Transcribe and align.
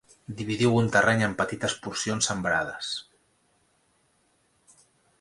Dividiu 0.37 0.71
un 0.77 0.89
terreny 0.95 1.21
en 1.25 1.35
petites 1.43 1.77
porcions 1.85 2.31
sembrades. 2.33 2.91